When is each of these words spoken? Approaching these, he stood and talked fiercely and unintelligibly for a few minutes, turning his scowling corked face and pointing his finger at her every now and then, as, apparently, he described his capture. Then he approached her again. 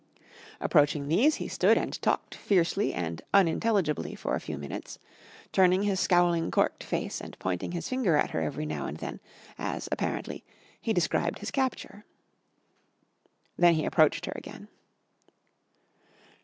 Approaching 0.59 1.07
these, 1.09 1.35
he 1.35 1.47
stood 1.47 1.77
and 1.77 2.01
talked 2.01 2.33
fiercely 2.33 2.91
and 2.91 3.21
unintelligibly 3.35 4.15
for 4.15 4.33
a 4.33 4.39
few 4.39 4.57
minutes, 4.57 4.97
turning 5.51 5.83
his 5.83 5.99
scowling 5.99 6.49
corked 6.49 6.83
face 6.83 7.21
and 7.21 7.37
pointing 7.37 7.71
his 7.73 7.87
finger 7.87 8.15
at 8.15 8.31
her 8.31 8.41
every 8.41 8.65
now 8.65 8.87
and 8.87 8.97
then, 8.97 9.19
as, 9.59 9.87
apparently, 9.91 10.43
he 10.81 10.91
described 10.91 11.37
his 11.37 11.51
capture. 11.51 12.03
Then 13.57 13.75
he 13.75 13.85
approached 13.85 14.25
her 14.25 14.33
again. 14.35 14.69